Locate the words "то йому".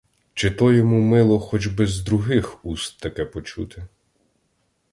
0.51-0.99